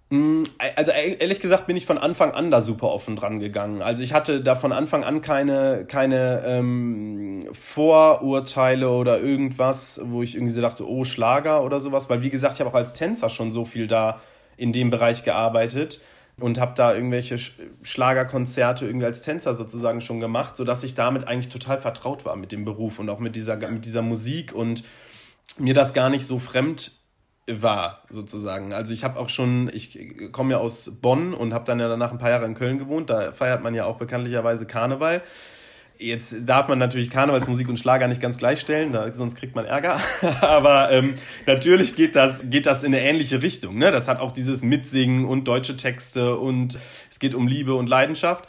[0.10, 0.43] Mm,
[0.76, 3.82] also e-, ehrlich gesagt bin ich von Anfang an da super offen dran gegangen.
[3.82, 10.36] Also ich hatte da von Anfang an keine, keine ähm, Vorurteile oder irgendwas, wo ich
[10.36, 12.10] irgendwie so dachte, oh, Schlager oder sowas.
[12.10, 14.19] Weil wie gesagt, ich habe auch als Tänzer schon so viel da
[14.58, 16.00] in dem Bereich gearbeitet
[16.39, 17.38] und habe da irgendwelche
[17.84, 22.52] Schlagerkonzerte irgendwie als Tänzer sozusagen schon gemacht, sodass ich damit eigentlich total vertraut war mit
[22.52, 24.84] dem Beruf und auch mit dieser, mit dieser Musik und
[25.58, 26.98] mir das gar nicht so fremd
[27.49, 28.73] war, sozusagen.
[28.73, 32.12] Also ich habe auch schon, ich komme ja aus Bonn und habe dann ja danach
[32.12, 33.09] ein paar Jahre in Köln gewohnt.
[33.09, 35.21] Da feiert man ja auch bekanntlicherweise Karneval.
[36.01, 39.99] Jetzt darf man natürlich Karnevalsmusik und Schlager nicht ganz gleichstellen, da, sonst kriegt man Ärger.
[40.41, 43.77] Aber ähm, natürlich geht das, geht das in eine ähnliche Richtung.
[43.77, 43.91] Ne?
[43.91, 48.45] Das hat auch dieses Mitsingen und deutsche Texte und es geht um Liebe und Leidenschaft.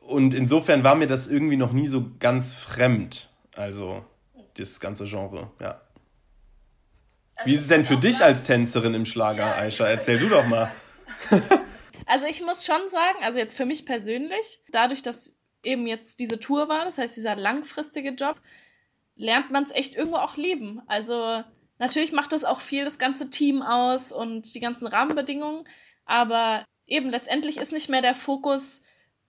[0.00, 3.28] Und insofern war mir das irgendwie noch nie so ganz fremd.
[3.54, 4.02] Also
[4.56, 5.80] das ganze Genre, ja.
[7.44, 9.86] Wie ist es denn für dich als Tänzerin im Schlager, Aisha?
[9.86, 10.72] Erzähl du doch mal.
[12.06, 16.40] also ich muss schon sagen, also jetzt für mich persönlich, dadurch, dass eben jetzt diese
[16.40, 18.40] Tour war, das heißt dieser langfristige Job,
[19.14, 20.82] lernt man es echt irgendwo auch lieben.
[20.86, 21.44] Also
[21.78, 25.64] natürlich macht das auch viel das ganze Team aus und die ganzen Rahmenbedingungen,
[26.06, 28.82] aber eben letztendlich ist nicht mehr der Fokus,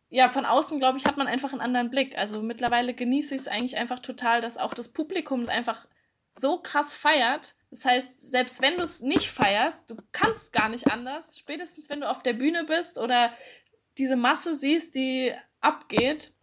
[0.10, 2.18] ja, von außen, glaube ich, hat man einfach einen anderen Blick.
[2.18, 5.88] Also mittlerweile genieße ich es eigentlich einfach total, dass auch das Publikum es einfach
[6.34, 10.92] so krass feiert das heißt, selbst wenn du es nicht feierst, du kannst gar nicht
[10.92, 13.32] anders, spätestens wenn du auf der Bühne bist oder
[13.98, 16.34] diese Masse siehst, die abgeht,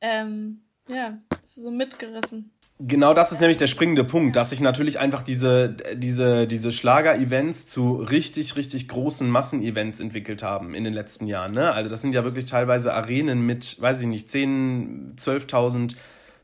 [0.00, 2.52] ähm, ja, bist du so mitgerissen.
[2.80, 7.66] Genau das ist nämlich der springende Punkt, dass sich natürlich einfach diese, diese, diese Schlager-Events
[7.66, 11.54] zu richtig, richtig großen Massenevents entwickelt haben in den letzten Jahren.
[11.54, 11.72] Ne?
[11.72, 15.96] Also das sind ja wirklich teilweise Arenen mit, weiß ich nicht, 10, 12.000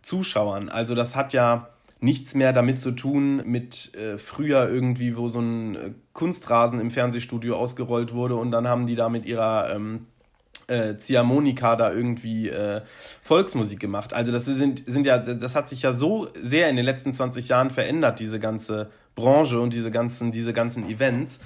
[0.03, 0.69] Zuschauern.
[0.69, 1.74] Also das hat ja
[2.05, 6.91] nichts mehr damit zu tun mit äh, früher irgendwie, wo so ein äh, Kunstrasen im
[6.91, 10.07] Fernsehstudio ausgerollt wurde und dann haben die da mit ihrer ähm,
[10.67, 12.83] äh, Ziehharmonika da irgendwie äh,
[13.23, 14.13] Volksmusik gemacht.
[14.13, 17.49] Also das sind, sind ja, das hat sich ja so sehr in den letzten 20
[17.49, 21.41] Jahren verändert, diese ganze Branche und diese ganzen, diese ganzen Events.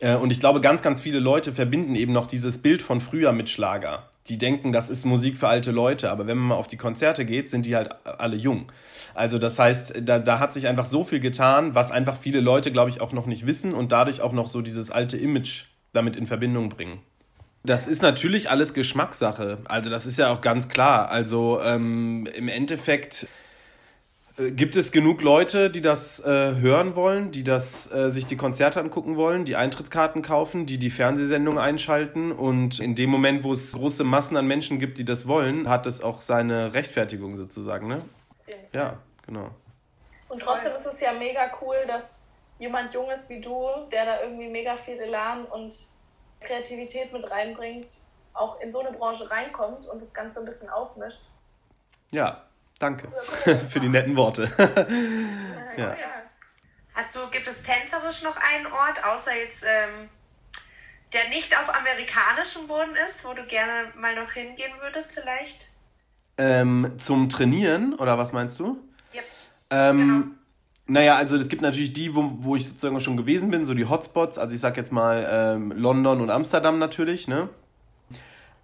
[0.00, 3.32] Äh, und ich glaube, ganz, ganz viele Leute verbinden eben noch dieses Bild von früher
[3.32, 4.10] mit Schlager.
[4.28, 7.24] Die denken, das ist Musik für alte Leute, aber wenn man mal auf die Konzerte
[7.26, 8.72] geht, sind die halt alle jung.
[9.14, 12.72] Also das heißt, da, da hat sich einfach so viel getan, was einfach viele Leute,
[12.72, 16.16] glaube ich, auch noch nicht wissen und dadurch auch noch so dieses alte Image damit
[16.16, 17.00] in Verbindung bringen.
[17.64, 19.58] Das ist natürlich alles Geschmackssache.
[19.64, 21.08] Also das ist ja auch ganz klar.
[21.10, 23.26] Also ähm, im Endeffekt
[24.36, 28.80] gibt es genug Leute, die das äh, hören wollen, die das äh, sich die Konzerte
[28.80, 33.72] angucken wollen, die Eintrittskarten kaufen, die die Fernsehsendung einschalten und in dem Moment, wo es
[33.72, 38.02] große Massen an Menschen gibt, die das wollen, hat es auch seine Rechtfertigung sozusagen, ne?
[38.72, 39.50] Ja, genau.
[40.28, 44.48] Und trotzdem ist es ja mega cool, dass jemand Junges wie du, der da irgendwie
[44.48, 45.76] mega viel Elan und
[46.40, 47.92] Kreativität mit reinbringt,
[48.32, 51.26] auch in so eine Branche reinkommt und das Ganze ein bisschen aufmischt.
[52.10, 52.42] Ja,
[52.84, 53.08] danke
[53.70, 54.50] für die netten Worte.
[55.76, 55.88] ja.
[55.88, 55.96] ja.
[56.94, 60.08] Hast du, gibt es tänzerisch noch einen Ort, außer jetzt, ähm,
[61.12, 65.70] der nicht auf amerikanischem Boden ist, wo du gerne mal noch hingehen würdest, vielleicht?
[66.36, 68.78] Ähm, zum Trainieren, oder was meinst du?
[69.14, 69.24] Yep.
[69.70, 70.34] Ähm, genau.
[70.86, 73.86] Naja, also es gibt natürlich die, wo, wo ich sozusagen schon gewesen bin, so die
[73.86, 74.36] Hotspots.
[74.36, 77.48] Also ich sag jetzt mal ähm, London und Amsterdam natürlich, ne?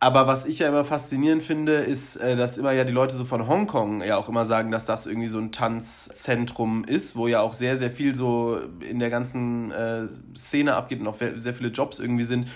[0.03, 3.27] Aber was ich ja immer faszinierend finde, ist, äh, dass immer ja die Leute so
[3.27, 7.43] von Hongkong ja auch immer sagen, dass das irgendwie so ein Tanzzentrum ist, wo ja
[7.43, 11.69] auch sehr, sehr viel so in der ganzen äh, Szene abgeht und auch sehr viele
[11.69, 12.49] Jobs irgendwie sind.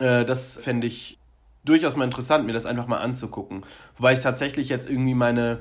[0.00, 1.20] Äh, das fände ich
[1.64, 3.62] durchaus mal interessant, mir das einfach mal anzugucken.
[3.96, 5.60] Wobei ich tatsächlich jetzt irgendwie meine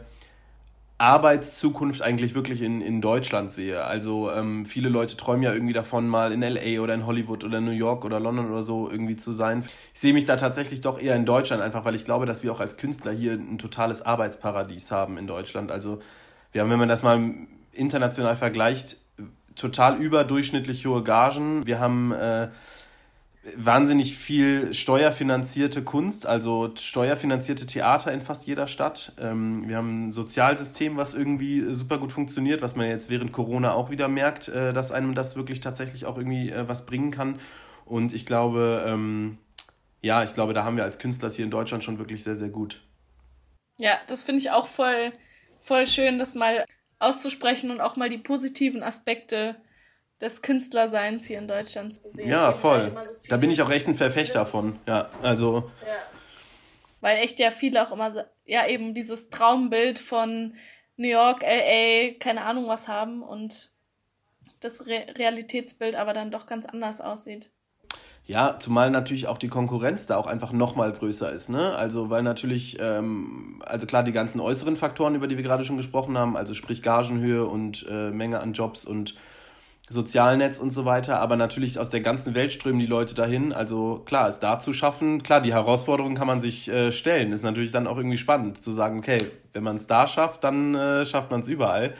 [1.02, 3.84] Arbeitszukunft eigentlich wirklich in, in Deutschland sehe.
[3.84, 7.60] Also ähm, viele Leute träumen ja irgendwie davon, mal in LA oder in Hollywood oder
[7.60, 9.64] New York oder London oder so irgendwie zu sein.
[9.94, 12.52] Ich sehe mich da tatsächlich doch eher in Deutschland, einfach weil ich glaube, dass wir
[12.52, 15.72] auch als Künstler hier ein totales Arbeitsparadies haben in Deutschland.
[15.72, 16.02] Also
[16.52, 17.20] wir haben, wenn man das mal
[17.72, 18.98] international vergleicht,
[19.56, 21.66] total überdurchschnittlich hohe Gagen.
[21.66, 22.50] Wir haben äh,
[23.56, 29.14] wahnsinnig viel steuerfinanzierte Kunst, also steuerfinanzierte Theater in fast jeder Stadt.
[29.20, 33.74] Ähm, wir haben ein Sozialsystem, was irgendwie super gut funktioniert, was man jetzt während Corona
[33.74, 37.40] auch wieder merkt, äh, dass einem das wirklich tatsächlich auch irgendwie äh, was bringen kann.
[37.86, 39.40] Und ich glaube, ähm,
[40.02, 42.50] ja, ich glaube, da haben wir als Künstler hier in Deutschland schon wirklich sehr, sehr
[42.50, 42.82] gut.
[43.78, 45.12] Ja, das finde ich auch voll,
[45.60, 46.64] voll schön, das mal
[47.00, 49.56] auszusprechen und auch mal die positiven Aspekte
[50.22, 52.30] des Künstlerseins hier in Deutschland zu sehen.
[52.30, 52.92] Ja, voll.
[53.02, 54.80] So da bin ich auch echt ein Verfechter von.
[54.88, 55.72] Ja, also.
[55.86, 55.96] Ja.
[57.02, 58.12] Weil echt ja viele auch immer,
[58.46, 60.54] ja, eben dieses Traumbild von
[60.98, 63.72] New York, LA, keine Ahnung was haben und
[64.60, 67.50] das Re Realitätsbild aber dann doch ganz anders aussieht.
[68.26, 71.50] Ja, zumal natürlich auch die Konkurrenz da auch einfach nochmal größer ist.
[71.50, 71.76] Ne?
[71.76, 75.76] Also, weil natürlich, ähm, also klar, die ganzen äußeren Faktoren, über die wir gerade schon
[75.76, 79.16] gesprochen haben, also sprich Gagenhöhe und äh, Menge an Jobs und
[79.92, 83.52] Sozialnetz und so weiter, aber natürlich aus der ganzen Welt strömen die Leute dahin.
[83.52, 87.34] Also klar, es da zu schaffen, klar, die Herausforderung kann man sich äh, stellen.
[87.34, 89.18] Ist natürlich dann auch irgendwie spannend zu sagen, okay,
[89.52, 91.94] wenn man es da schafft, dann äh, schafft man es überall.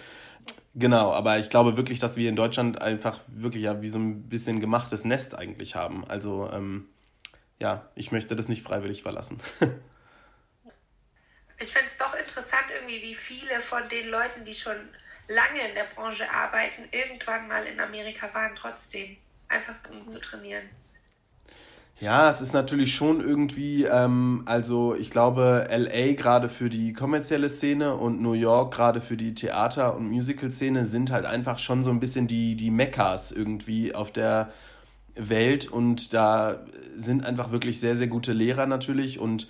[0.74, 4.30] Genau, aber ich glaube wirklich, dass wir in Deutschland einfach wirklich ja wie so ein
[4.30, 6.06] bisschen gemachtes Nest eigentlich haben.
[6.08, 6.88] Also ähm,
[7.60, 9.38] ja, ich möchte das nicht freiwillig verlassen.
[11.60, 14.78] ich finde es doch interessant irgendwie, wie viele von den Leuten, die schon
[15.34, 19.18] lange in der Branche arbeiten, irgendwann mal in Amerika waren trotzdem.
[19.48, 20.64] Einfach um zu trainieren.
[22.00, 27.50] Ja, es ist natürlich schon irgendwie, ähm, also ich glaube, LA gerade für die kommerzielle
[27.50, 31.90] Szene und New York gerade für die Theater- und Musical-Szene sind halt einfach schon so
[31.90, 34.54] ein bisschen die, die Mekkas irgendwie auf der
[35.16, 36.66] Welt und da
[36.96, 39.50] sind einfach wirklich sehr, sehr gute Lehrer natürlich und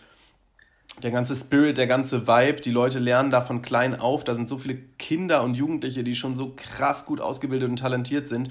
[1.02, 4.24] der ganze Spirit, der ganze Vibe, die Leute lernen da von klein auf.
[4.24, 8.28] Da sind so viele Kinder und Jugendliche, die schon so krass gut ausgebildet und talentiert
[8.28, 8.50] sind.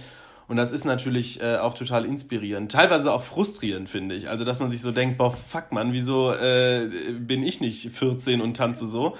[0.49, 2.73] Und das ist natürlich äh, auch total inspirierend.
[2.73, 4.29] Teilweise auch frustrierend, finde ich.
[4.29, 8.41] Also, dass man sich so denkt, boah, fuck, man, wieso äh, bin ich nicht 14
[8.41, 9.17] und tanze so?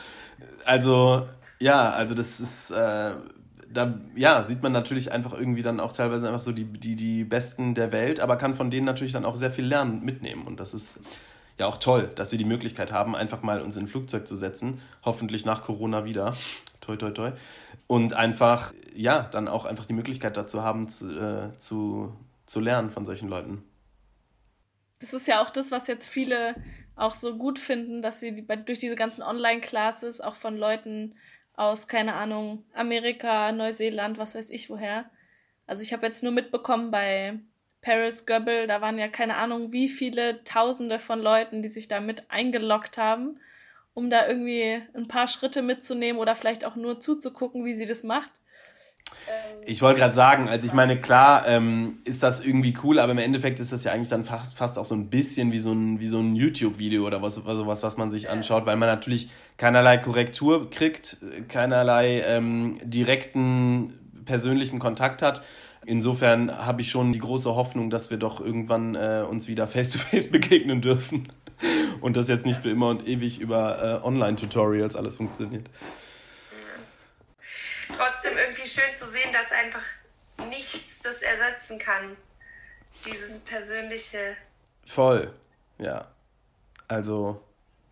[0.65, 1.25] Also,
[1.61, 3.13] ja, also das ist, äh,
[3.73, 7.23] da ja, sieht man natürlich einfach irgendwie dann auch teilweise einfach so die, die, die
[7.23, 10.49] Besten der Welt, aber kann von denen natürlich dann auch sehr viel lernen, mitnehmen.
[10.49, 10.99] Und das ist
[11.61, 14.37] ja auch toll, dass wir die Möglichkeit haben, einfach mal uns in ein Flugzeug zu
[14.37, 16.37] setzen, hoffentlich nach Corona wieder,
[16.81, 17.33] toi toi toi.
[17.87, 22.15] Und einfach, ja, dann auch einfach die Möglichkeit dazu haben, zu, äh, zu,
[22.47, 23.63] zu lernen von solchen Leuten.
[25.01, 26.55] Das ist ja auch das, was jetzt viele
[26.97, 31.15] auch so gut finden, dass sie durch diese ganzen Online-Classes auch von Leuten
[31.55, 35.11] aus, keine Ahnung, Amerika, Neuseeland, was weiß ich woher.
[35.67, 37.39] Also ich habe jetzt nur mitbekommen bei
[37.83, 42.01] Paris Goebel, da waren ja keine Ahnung, wie viele Tausende von Leuten, die sich da
[42.01, 43.41] mit eingeloggt haben,
[43.95, 48.05] um da irgendwie ein paar Schritte mitzunehmen oder vielleicht auch nur zuzugucken, wie sie das
[48.05, 48.31] macht.
[49.67, 53.19] Ich wollte gerade sagen, also ich meine, klar ähm, ist das irgendwie cool, aber im
[53.19, 56.01] Endeffekt ist das ja eigentlich dann fast, fast auch so ein bisschen wie so ein,
[56.01, 59.31] wie so ein YouTube-Video oder was, was, was, was man sich anschaut, weil man natürlich
[59.57, 65.43] keinerlei Korrektur kriegt, keinerlei ähm, direkten persönlichen Kontakt hat.
[65.87, 70.29] Insofern habe ich schon die große Hoffnung, dass wir doch irgendwann äh, uns wieder face-to-face
[70.29, 71.33] -face begegnen dürfen
[72.01, 75.69] und das jetzt nicht für immer und ewig über äh, Online-Tutorials alles funktioniert
[78.01, 79.85] trotzdem irgendwie schön zu sehen, dass einfach
[80.49, 82.17] nichts das ersetzen kann.
[83.05, 84.37] Dieses persönliche.
[84.87, 85.33] Voll,
[85.79, 86.07] ja.
[86.89, 87.43] Also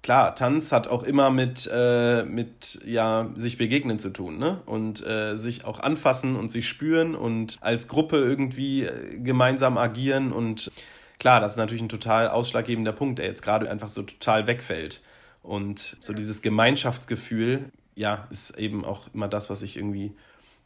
[0.09, 4.62] klar, Tanz hat auch immer mit, äh, mit ja, sich begegnen zu tun, ne?
[4.64, 10.33] Und äh, sich auch anfassen und sich spüren und als Gruppe irgendwie äh, gemeinsam agieren.
[10.33, 10.73] Und
[11.18, 15.03] klar, das ist natürlich ein total ausschlaggebender Punkt, der jetzt gerade einfach so total wegfällt.
[15.42, 20.16] Und so dieses Gemeinschaftsgefühl ja, ist eben auch immer das, was ich irgendwie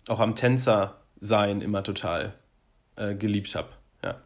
[0.07, 2.35] auch am Tänzer sein immer total
[2.95, 3.71] äh, geliebt habe.
[4.05, 4.21] Ja.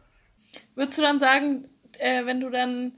[0.75, 2.91] Würdest du dann sagen, äh, wenn du dann,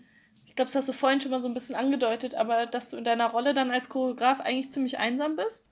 [0.60, 3.06] glaube, das hast du vorhin schon mal so ein bisschen angedeutet, aber dass du in
[3.06, 5.72] deiner Rolle dann als Choreograf eigentlich ziemlich einsam bist?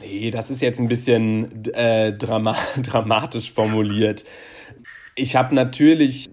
[0.00, 4.24] Nee, das ist jetzt ein bisschen äh, drama dramatisch formuliert.
[5.14, 6.28] Ich habe natürlich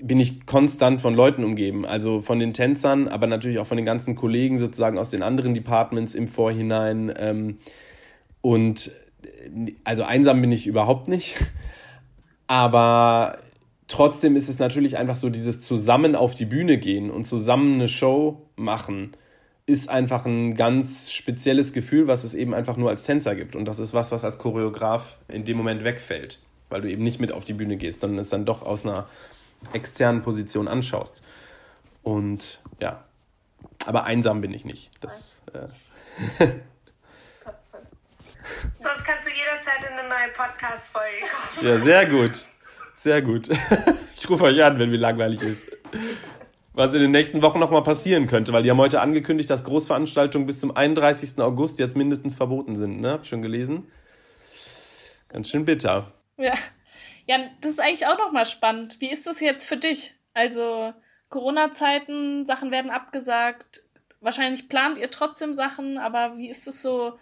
[0.00, 3.84] bin ich konstant von Leuten umgeben, also von den Tänzern, aber natürlich auch von den
[3.84, 7.12] ganzen Kollegen sozusagen aus den anderen Departments im Vorhinein.
[7.16, 7.58] Ähm,
[8.40, 8.92] und
[9.84, 11.34] also einsam bin ich überhaupt nicht,
[12.46, 13.38] aber
[13.90, 17.88] trotzdem ist es natürlich einfach so, dieses zusammen auf die Bühne gehen und zusammen eine
[17.88, 19.16] Show machen,
[19.66, 23.54] ist einfach ein ganz spezielles Gefühl, was es eben einfach nur als Tänzer gibt.
[23.54, 27.20] Und das ist was, was als Choreograf in dem Moment wegfällt, weil du eben nicht
[27.20, 29.08] mit auf die Bühne gehst, sondern es dann doch aus einer
[29.72, 31.22] externen Position anschaust.
[32.02, 33.04] Und ja,
[33.86, 34.90] aber einsam bin ich nicht.
[35.00, 35.66] Das, äh
[38.76, 41.66] Sonst kannst du jederzeit in eine neue Podcast-Folge kommen.
[41.66, 42.46] Ja, sehr gut.
[43.00, 43.48] Sehr gut.
[44.22, 45.74] Ich rufe euch an, wenn mir langweilig ist.
[46.74, 50.46] Was in den nächsten Wochen nochmal passieren könnte, weil die haben heute angekündigt, dass Großveranstaltungen
[50.46, 51.38] bis zum 31.
[51.38, 53.00] August jetzt mindestens verboten sind.
[53.00, 53.12] Ne?
[53.12, 53.90] Hab ich schon gelesen.
[55.28, 56.12] Ganz schön bitter.
[56.36, 56.52] Ja.
[57.24, 59.00] Ja, das ist eigentlich auch nochmal spannend.
[59.00, 60.16] Wie ist das jetzt für dich?
[60.34, 60.92] Also
[61.30, 63.80] Corona-Zeiten, Sachen werden abgesagt.
[64.20, 67.18] Wahrscheinlich plant ihr trotzdem Sachen, aber wie ist es so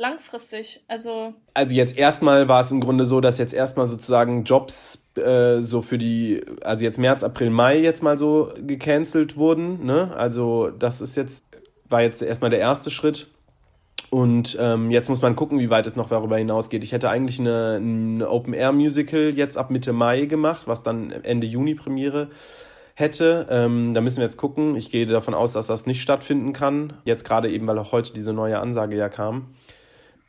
[0.00, 0.80] langfristig?
[0.88, 5.60] Also, also jetzt erstmal war es im Grunde so, dass jetzt erstmal sozusagen Jobs äh,
[5.60, 9.84] so für die, also jetzt März, April, Mai jetzt mal so gecancelt wurden.
[9.84, 10.12] Ne?
[10.16, 11.44] Also das ist jetzt,
[11.88, 13.28] war jetzt erstmal der erste Schritt.
[14.08, 16.82] Und ähm, jetzt muss man gucken, wie weit es noch darüber hinausgeht.
[16.82, 21.76] Ich hätte eigentlich eine, ein Open-Air-Musical jetzt ab Mitte Mai gemacht, was dann Ende Juni
[21.76, 22.30] Premiere
[22.94, 23.46] hätte.
[23.50, 24.74] Ähm, da müssen wir jetzt gucken.
[24.74, 26.94] Ich gehe davon aus, dass das nicht stattfinden kann.
[27.04, 29.54] Jetzt gerade eben, weil auch heute diese neue Ansage ja kam.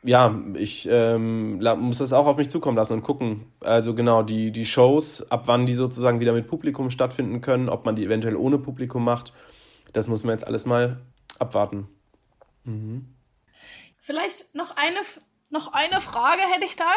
[0.04, 3.52] Ja, ich ähm, muss das auch auf mich zukommen lassen und gucken.
[3.60, 7.84] Also genau, die, die Shows, ab wann die sozusagen wieder mit Publikum stattfinden können, ob
[7.84, 9.32] man die eventuell ohne Publikum macht,
[9.92, 11.02] das muss man jetzt alles mal
[11.38, 11.86] abwarten.
[12.64, 13.14] Mhm.
[13.98, 14.98] Vielleicht noch eine,
[15.50, 16.90] noch eine Frage hätte ich da.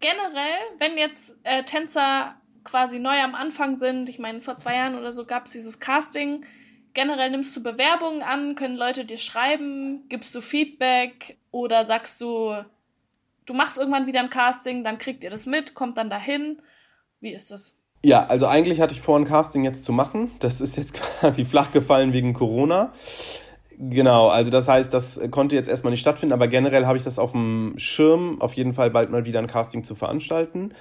[0.00, 4.98] Generell, wenn jetzt äh, Tänzer quasi neu am Anfang sind, ich meine, vor zwei Jahren
[4.98, 6.44] oder so gab es dieses Casting.
[6.92, 12.54] Generell nimmst du Bewerbungen an, können Leute dir schreiben, gibst du Feedback oder sagst du,
[13.46, 16.60] du machst irgendwann wieder ein Casting, dann kriegt ihr das mit, kommt dann dahin.
[17.20, 17.76] Wie ist das?
[18.02, 20.30] Ja, also eigentlich hatte ich vor, ein Casting jetzt zu machen.
[20.38, 22.92] Das ist jetzt quasi flach gefallen wegen Corona.
[23.78, 27.18] Genau, also das heißt, das konnte jetzt erstmal nicht stattfinden, aber generell habe ich das
[27.18, 30.74] auf dem Schirm, auf jeden Fall bald mal wieder ein Casting zu veranstalten.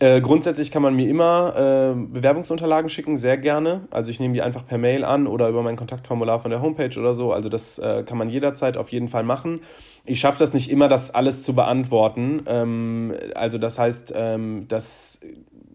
[0.00, 3.82] Äh, grundsätzlich kann man mir immer äh, Bewerbungsunterlagen schicken, sehr gerne.
[3.90, 6.98] Also ich nehme die einfach per Mail an oder über mein Kontaktformular von der Homepage
[6.98, 7.34] oder so.
[7.34, 9.60] Also das äh, kann man jederzeit auf jeden Fall machen.
[10.06, 12.42] Ich schaffe das nicht immer, das alles zu beantworten.
[12.46, 15.20] Ähm, also das heißt, ähm, dass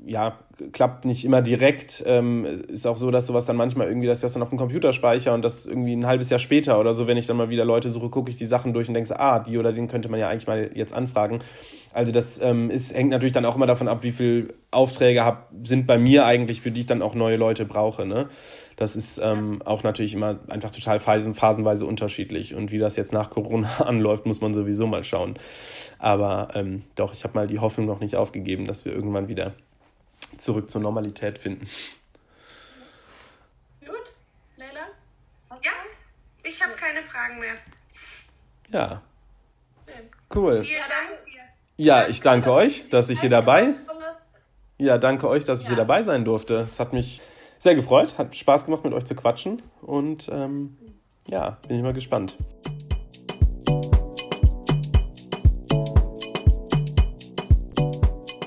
[0.07, 0.37] ja,
[0.71, 2.03] klappt nicht immer direkt.
[2.05, 4.57] Ähm, ist auch so, dass sowas dann manchmal irgendwie, dass ich das dann auf dem
[4.57, 7.49] Computer speichere und das irgendwie ein halbes Jahr später oder so, wenn ich dann mal
[7.49, 9.87] wieder Leute suche, gucke ich die Sachen durch und denke so, ah, die oder den
[9.87, 11.39] könnte man ja eigentlich mal jetzt anfragen.
[11.95, 15.49] Also das ähm, ist, hängt natürlich dann auch immer davon ab, wie viele Aufträge hab,
[15.63, 18.05] sind bei mir eigentlich, für die ich dann auch neue Leute brauche.
[18.05, 18.27] Ne?
[18.75, 22.53] Das ist ähm, auch natürlich immer einfach total phasen, phasenweise unterschiedlich.
[22.53, 25.39] Und wie das jetzt nach Corona anläuft, muss man sowieso mal schauen.
[25.97, 29.53] Aber ähm, doch, ich habe mal die Hoffnung noch nicht aufgegeben, dass wir irgendwann wieder
[30.35, 31.65] zurück zur Normalität finden.
[33.79, 34.15] Gut,
[34.57, 34.87] Leila?
[35.63, 35.71] Ja,
[36.43, 37.55] ich habe keine Fragen mehr.
[38.69, 39.01] Ja.
[40.29, 40.61] Cool.
[40.61, 41.34] Vielen Dank.
[41.77, 43.73] Ja, ich danke euch, dass ich hier dabei.
[44.77, 46.59] Ja, danke euch, dass ich hier dabei sein durfte.
[46.59, 47.21] Es hat mich
[47.59, 49.61] sehr gefreut, hat Spaß gemacht, mit euch zu quatschen.
[49.81, 50.77] Und ähm,
[51.27, 52.37] ja, bin ich mal gespannt.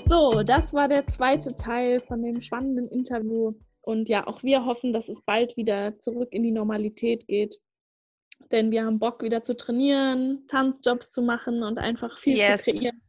[0.06, 3.52] So, das war der zweite Teil von dem spannenden Interview.
[3.82, 7.58] Und ja, auch wir hoffen, dass es bald wieder zurück in die Normalität geht.
[8.52, 12.64] Denn wir haben Bock, wieder zu trainieren, Tanzjobs zu machen und einfach viel Yes.
[12.64, 13.02] zu kreieren.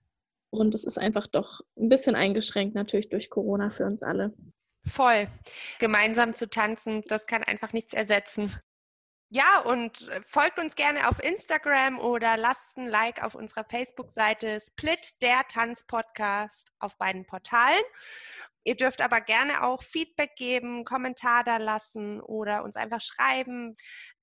[0.51, 4.33] Und es ist einfach doch ein bisschen eingeschränkt natürlich durch Corona für uns alle.
[4.85, 5.27] Voll.
[5.79, 8.59] Gemeinsam zu tanzen, das kann einfach nichts ersetzen.
[9.31, 14.59] Ja, und äh, folgt uns gerne auf Instagram oder lasst ein Like auf unserer Facebook-Seite
[14.59, 17.83] Split der Tanzpodcast auf beiden Portalen.
[18.63, 23.75] Ihr dürft aber gerne auch Feedback geben, Kommentar da lassen oder uns einfach schreiben,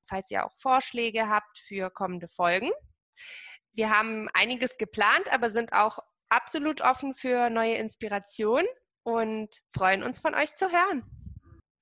[0.08, 2.72] falls ihr auch Vorschläge habt für kommende Folgen.
[3.74, 8.66] Wir haben einiges geplant, aber sind auch absolut offen für neue Inspirationen
[9.04, 11.04] und freuen uns von euch zu hören.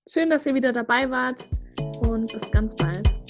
[0.09, 1.49] Schön, dass ihr wieder dabei wart
[2.03, 3.24] und bis ganz bald.